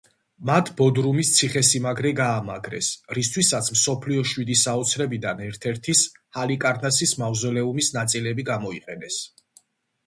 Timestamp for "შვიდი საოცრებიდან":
4.33-5.45